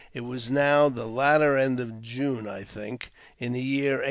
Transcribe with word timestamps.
It 0.15 0.21
was 0.21 0.49
now 0.49 0.89
the 0.89 1.05
latter 1.05 1.55
end 1.55 1.79
of 1.79 2.01
June 2.01 2.47
(I 2.47 2.63
think), 2.63 3.11
in 3.37 3.53
the 3.53 3.61
year 3.61 3.99
1834. 3.99 3.99